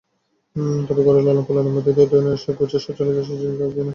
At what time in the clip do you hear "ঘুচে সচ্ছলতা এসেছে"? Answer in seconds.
2.57-3.45